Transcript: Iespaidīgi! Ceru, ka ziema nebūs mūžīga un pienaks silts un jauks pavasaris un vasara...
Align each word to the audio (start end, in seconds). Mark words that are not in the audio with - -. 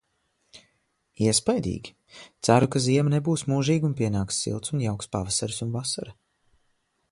Iespaidīgi! 1.25 1.93
Ceru, 2.47 2.69
ka 2.77 2.81
ziema 2.87 3.13
nebūs 3.15 3.45
mūžīga 3.53 3.87
un 3.91 3.95
pienaks 4.01 4.41
silts 4.47 4.75
un 4.77 4.83
jauks 4.87 5.15
pavasaris 5.17 5.63
un 5.67 5.75
vasara... 5.79 6.19